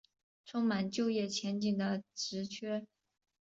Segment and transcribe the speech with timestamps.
[0.47, 2.87] 充满就业前景的职缺